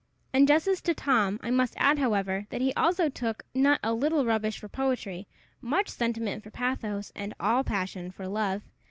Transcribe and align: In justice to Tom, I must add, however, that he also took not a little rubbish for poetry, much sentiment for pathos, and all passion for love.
In 0.33 0.47
justice 0.47 0.81
to 0.81 0.95
Tom, 0.95 1.39
I 1.43 1.51
must 1.51 1.75
add, 1.77 1.99
however, 1.99 2.47
that 2.49 2.59
he 2.59 2.73
also 2.73 3.07
took 3.07 3.43
not 3.53 3.79
a 3.83 3.93
little 3.93 4.25
rubbish 4.25 4.57
for 4.57 4.67
poetry, 4.67 5.27
much 5.61 5.89
sentiment 5.89 6.43
for 6.43 6.49
pathos, 6.49 7.11
and 7.15 7.35
all 7.39 7.63
passion 7.63 8.09
for 8.09 8.27
love. 8.27 8.63